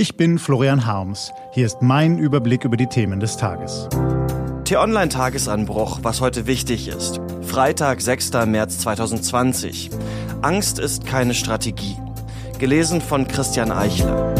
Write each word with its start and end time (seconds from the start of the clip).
Ich 0.00 0.16
bin 0.16 0.38
Florian 0.38 0.86
Harms. 0.86 1.32
Hier 1.50 1.66
ist 1.66 1.82
mein 1.82 2.18
Überblick 2.18 2.64
über 2.64 2.76
die 2.76 2.86
Themen 2.86 3.18
des 3.18 3.36
Tages. 3.36 3.88
T-Online-Tagesanbruch, 4.62 5.98
was 6.02 6.20
heute 6.20 6.46
wichtig 6.46 6.86
ist. 6.86 7.20
Freitag, 7.42 8.00
6. 8.00 8.30
März 8.46 8.78
2020. 8.78 9.90
Angst 10.40 10.78
ist 10.78 11.04
keine 11.04 11.34
Strategie. 11.34 11.96
Gelesen 12.60 13.00
von 13.00 13.26
Christian 13.26 13.72
Eichler. 13.72 14.32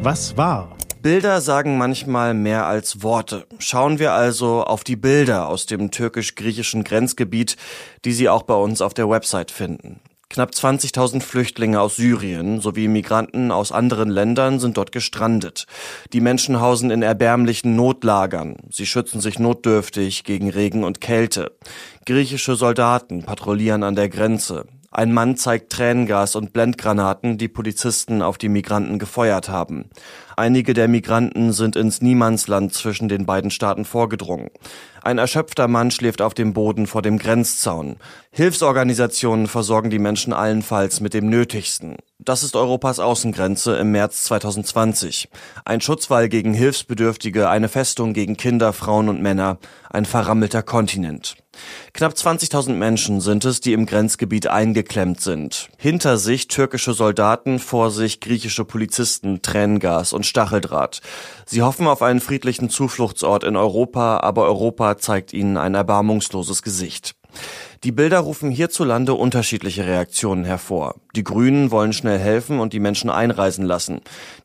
Was 0.00 0.36
war? 0.36 0.76
Bilder 1.02 1.40
sagen 1.40 1.76
manchmal 1.76 2.34
mehr 2.34 2.66
als 2.66 3.02
Worte. 3.02 3.48
Schauen 3.58 3.98
wir 3.98 4.12
also 4.12 4.62
auf 4.62 4.84
die 4.84 4.94
Bilder 4.94 5.48
aus 5.48 5.66
dem 5.66 5.90
türkisch-griechischen 5.90 6.84
Grenzgebiet, 6.84 7.56
die 8.04 8.12
Sie 8.12 8.28
auch 8.28 8.44
bei 8.44 8.54
uns 8.54 8.80
auf 8.80 8.94
der 8.94 9.10
Website 9.10 9.50
finden. 9.50 9.98
Knapp 10.34 10.50
20.000 10.50 11.22
Flüchtlinge 11.22 11.80
aus 11.80 11.94
Syrien 11.94 12.60
sowie 12.60 12.88
Migranten 12.88 13.52
aus 13.52 13.70
anderen 13.70 14.10
Ländern 14.10 14.58
sind 14.58 14.76
dort 14.76 14.90
gestrandet. 14.90 15.68
Die 16.12 16.20
Menschen 16.20 16.60
hausen 16.60 16.90
in 16.90 17.02
erbärmlichen 17.02 17.76
Notlagern. 17.76 18.56
Sie 18.68 18.84
schützen 18.84 19.20
sich 19.20 19.38
notdürftig 19.38 20.24
gegen 20.24 20.50
Regen 20.50 20.82
und 20.82 21.00
Kälte. 21.00 21.52
Griechische 22.04 22.56
Soldaten 22.56 23.22
patrouillieren 23.22 23.84
an 23.84 23.94
der 23.94 24.08
Grenze. 24.08 24.64
Ein 24.96 25.12
Mann 25.12 25.36
zeigt 25.36 25.72
Tränengas 25.72 26.36
und 26.36 26.52
Blendgranaten, 26.52 27.36
die 27.36 27.48
Polizisten 27.48 28.22
auf 28.22 28.38
die 28.38 28.48
Migranten 28.48 29.00
gefeuert 29.00 29.48
haben. 29.48 29.90
Einige 30.36 30.72
der 30.72 30.86
Migranten 30.86 31.52
sind 31.52 31.74
ins 31.74 32.00
Niemandsland 32.00 32.72
zwischen 32.72 33.08
den 33.08 33.26
beiden 33.26 33.50
Staaten 33.50 33.84
vorgedrungen. 33.84 34.50
Ein 35.02 35.18
erschöpfter 35.18 35.66
Mann 35.66 35.90
schläft 35.90 36.22
auf 36.22 36.32
dem 36.32 36.52
Boden 36.52 36.86
vor 36.86 37.02
dem 37.02 37.18
Grenzzaun. 37.18 37.96
Hilfsorganisationen 38.30 39.48
versorgen 39.48 39.90
die 39.90 39.98
Menschen 39.98 40.32
allenfalls 40.32 41.00
mit 41.00 41.12
dem 41.12 41.28
Nötigsten. 41.28 41.96
Das 42.20 42.44
ist 42.44 42.54
Europas 42.54 43.00
Außengrenze 43.00 43.76
im 43.76 43.90
März 43.90 44.22
2020. 44.22 45.28
Ein 45.64 45.80
Schutzwall 45.80 46.28
gegen 46.28 46.54
Hilfsbedürftige, 46.54 47.48
eine 47.48 47.68
Festung 47.68 48.12
gegen 48.12 48.36
Kinder, 48.36 48.72
Frauen 48.72 49.08
und 49.08 49.20
Männer, 49.20 49.58
ein 49.90 50.04
verrammelter 50.04 50.62
Kontinent. 50.62 51.34
Knapp 51.92 52.12
20.000 52.12 52.72
Menschen 52.72 53.20
sind 53.20 53.44
es, 53.44 53.60
die 53.60 53.72
im 53.72 53.86
Grenzgebiet 53.86 54.46
eingeklemmt 54.46 55.20
sind. 55.20 55.68
Hinter 55.78 56.16
sich 56.16 56.48
türkische 56.48 56.92
Soldaten, 56.92 57.58
vor 57.58 57.90
sich 57.90 58.20
griechische 58.20 58.64
Polizisten, 58.64 59.42
Tränengas 59.42 60.12
und 60.12 60.26
Stacheldraht. 60.26 61.00
Sie 61.46 61.62
hoffen 61.62 61.86
auf 61.86 62.02
einen 62.02 62.20
friedlichen 62.20 62.70
Zufluchtsort 62.70 63.44
in 63.44 63.56
Europa, 63.56 64.20
aber 64.20 64.44
Europa 64.44 64.98
zeigt 64.98 65.32
ihnen 65.32 65.56
ein 65.56 65.74
erbarmungsloses 65.74 66.62
Gesicht. 66.62 67.14
Die 67.84 67.92
Bilder 67.92 68.20
rufen 68.20 68.50
hierzulande 68.50 69.14
unterschiedliche 69.14 69.84
Reaktionen 69.84 70.44
hervor. 70.44 70.94
Die 71.14 71.24
Grünen 71.24 71.70
wollen 71.70 71.92
schnell 71.92 72.18
helfen 72.18 72.58
und 72.58 72.72
die 72.72 72.80
Menschen 72.80 73.10
einreisen 73.10 73.66
lassen. 73.66 74.00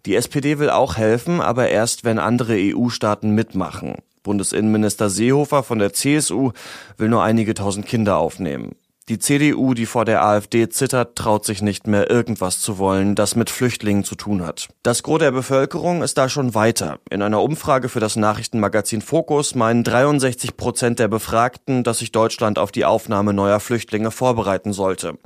Die 0.06 0.16
SPD 0.16 0.60
will 0.60 0.70
auch 0.70 0.98
helfen, 0.98 1.40
aber 1.40 1.70
erst, 1.70 2.04
wenn 2.04 2.20
andere 2.20 2.56
EU-Staaten 2.58 3.32
mitmachen. 3.32 3.96
Bundesinnenminister 4.30 5.10
Seehofer 5.10 5.64
von 5.64 5.80
der 5.80 5.92
CSU 5.92 6.52
will 6.98 7.10
nur 7.10 7.24
einige 7.24 7.56
tausend 7.56 7.88
Kinder 7.88 8.18
aufnehmen. 8.18 8.76
Die 9.10 9.18
CDU, 9.18 9.74
die 9.74 9.88
vor 9.88 10.06
der 10.06 10.24
AfD 10.24 10.70
zittert, 10.70 11.16
traut 11.16 11.44
sich 11.44 11.64
nicht 11.64 11.88
mehr 11.88 12.12
irgendwas 12.12 12.62
zu 12.62 12.78
wollen, 12.78 13.16
das 13.16 13.36
mit 13.36 13.50
Flüchtlingen 13.50 14.04
zu 14.04 14.14
tun 14.14 14.46
hat. 14.46 14.68
Das 14.84 15.02
Gros 15.02 15.18
der 15.18 15.32
Bevölkerung 15.32 16.04
ist 16.04 16.20
da 16.20 16.30
schon 16.30 16.54
weiter. 16.54 17.00
In 17.10 17.24
einer 17.24 17.42
Umfrage 17.42 17.90
für 17.90 18.00
das 18.00 18.18
Nachrichtenmagazin 18.18 19.02
Focus 19.02 19.56
meinen 19.56 19.84
63 19.84 20.56
Prozent 20.58 21.00
der 21.00 21.08
Befragten, 21.08 21.84
dass 21.84 21.98
sich 21.98 22.12
Deutschland 22.12 22.60
auf 22.60 22.72
die 22.72 22.86
Aufnahme 22.86 23.34
neuer 23.34 23.60
Flüchtlinge 23.60 24.12
vorbereiten 24.12 24.74
sollte. 24.74 25.18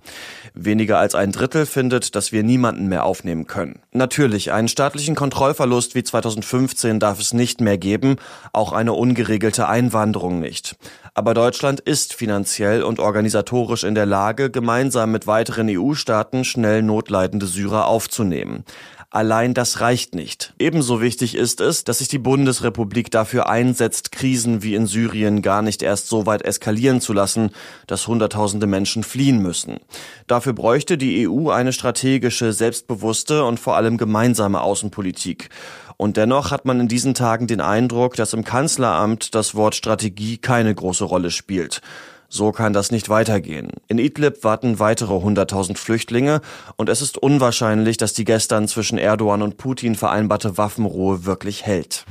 Weniger 0.53 0.99
als 0.99 1.13
ein 1.13 1.33
Drittel 1.33 1.65
findet, 1.65 2.15
dass 2.15 2.31
wir 2.31 2.43
niemanden 2.43 2.87
mehr 2.87 3.03
aufnehmen 3.03 3.47
können. 3.47 3.81
Natürlich, 3.91 4.53
einen 4.53 4.69
staatlichen 4.69 5.15
Kontrollverlust 5.15 5.93
wie 5.93 6.03
2015 6.03 7.01
darf 7.01 7.19
es 7.19 7.33
nicht 7.33 7.59
mehr 7.59 7.77
geben, 7.77 8.15
auch 8.53 8.71
eine 8.71 8.93
ungeregelte 8.93 9.67
Einwanderung 9.67 10.39
nicht. 10.39 10.77
Aber 11.15 11.35
Deutschland 11.35 11.79
ist 11.79 12.15
finanziell 12.15 12.81
und 12.81 12.99
organisatorisch 12.99 13.83
in 13.83 13.93
der 13.93 14.07
Lage, 14.07 14.49
gemeinsam 14.49 15.11
mit 15.11 15.27
weiteren 15.27 15.69
EU-Staaten 15.69 16.43
schnell 16.43 16.81
notleidende 16.81 17.45
Syrer 17.45 17.85
aufzunehmen. 17.85 18.65
Allein 19.13 19.53
das 19.53 19.79
reicht 19.79 20.15
nicht. 20.15 20.55
Ebenso 20.57 20.99
wichtig 20.99 21.35
ist 21.35 21.61
es, 21.61 21.83
dass 21.83 21.99
sich 21.99 22.07
die 22.07 22.17
Bundesrepublik 22.17 23.11
dafür 23.11 23.47
einsetzt, 23.47 24.11
Krisen 24.11 24.63
wie 24.63 24.73
in 24.73 24.87
Syrien 24.87 25.43
gar 25.43 25.61
nicht 25.61 25.83
erst 25.83 26.07
so 26.07 26.25
weit 26.25 26.41
eskalieren 26.41 26.99
zu 26.99 27.13
lassen, 27.13 27.51
dass 27.85 28.07
Hunderttausende 28.07 28.65
Menschen 28.65 29.03
fliehen 29.03 29.39
müssen. 29.39 29.77
Dafür 30.25 30.53
bräuchte 30.53 30.97
die 30.97 31.29
EU 31.29 31.51
eine 31.51 31.73
strategische, 31.73 32.53
selbstbewusste 32.53 33.45
und 33.45 33.59
vor 33.59 33.75
allem 33.75 33.99
gemeinsame 33.99 34.61
Außenpolitik. 34.61 35.49
Und 35.97 36.17
dennoch 36.17 36.51
hat 36.51 36.65
man 36.65 36.79
in 36.79 36.87
diesen 36.87 37.13
Tagen 37.13 37.47
den 37.47 37.61
Eindruck, 37.61 38.15
dass 38.15 38.33
im 38.33 38.43
Kanzleramt 38.43 39.35
das 39.35 39.55
Wort 39.55 39.75
Strategie 39.75 40.37
keine 40.37 40.73
große 40.73 41.03
Rolle 41.03 41.31
spielt. 41.31 41.81
So 42.29 42.51
kann 42.51 42.73
das 42.73 42.89
nicht 42.89 43.09
weitergehen. 43.09 43.69
In 43.87 43.99
Idlib 43.99 44.43
warten 44.43 44.79
weitere 44.79 45.13
100.000 45.13 45.77
Flüchtlinge 45.77 46.41
und 46.77 46.89
es 46.89 47.01
ist 47.01 47.19
unwahrscheinlich, 47.19 47.97
dass 47.97 48.13
die 48.13 48.25
gestern 48.25 48.67
zwischen 48.67 48.97
Erdogan 48.97 49.43
und 49.43 49.57
Putin 49.57 49.93
vereinbarte 49.93 50.57
Waffenruhe 50.57 51.25
wirklich 51.25 51.63
hält. 51.67 52.05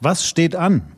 Was 0.00 0.26
steht 0.26 0.56
an? 0.56 0.90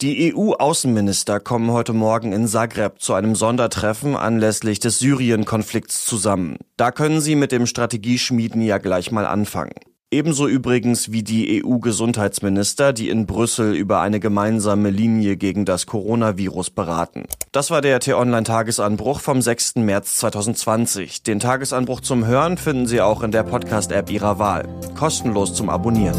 Die 0.00 0.34
EU-Außenminister 0.34 1.40
kommen 1.40 1.72
heute 1.72 1.92
Morgen 1.92 2.32
in 2.32 2.46
Zagreb 2.46 3.00
zu 3.00 3.14
einem 3.14 3.34
Sondertreffen 3.34 4.16
anlässlich 4.16 4.80
des 4.80 4.98
Syrien-Konflikts 4.98 6.04
zusammen. 6.04 6.56
Da 6.76 6.90
können 6.90 7.20
sie 7.20 7.36
mit 7.36 7.50
dem 7.50 7.66
Strategieschmieden 7.66 8.62
ja 8.62 8.78
gleich 8.78 9.12
mal 9.12 9.26
anfangen. 9.26 9.74
Ebenso 10.10 10.48
übrigens 10.48 11.12
wie 11.12 11.22
die 11.22 11.62
EU-Gesundheitsminister, 11.62 12.94
die 12.94 13.10
in 13.10 13.26
Brüssel 13.26 13.74
über 13.74 14.00
eine 14.00 14.20
gemeinsame 14.20 14.88
Linie 14.88 15.36
gegen 15.36 15.66
das 15.66 15.84
Coronavirus 15.84 16.70
beraten. 16.70 17.24
Das 17.52 17.70
war 17.70 17.82
der 17.82 18.00
T-Online-Tagesanbruch 18.00 19.20
vom 19.20 19.42
6. 19.42 19.76
März 19.76 20.16
2020. 20.16 21.24
Den 21.24 21.40
Tagesanbruch 21.40 22.00
zum 22.00 22.24
Hören 22.24 22.56
finden 22.56 22.86
Sie 22.86 23.02
auch 23.02 23.22
in 23.22 23.32
der 23.32 23.42
Podcast-App 23.42 24.10
Ihrer 24.10 24.38
Wahl. 24.38 24.66
Kostenlos 24.96 25.52
zum 25.52 25.68
Abonnieren. 25.68 26.16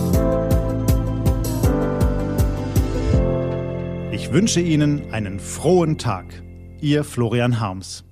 Ich 4.11 4.31
wünsche 4.31 4.61
Ihnen 4.61 5.11
einen 5.11 5.39
frohen 5.39 5.97
Tag. 5.97 6.25
Ihr 6.79 7.03
Florian 7.03 7.59
Harms. 7.59 8.03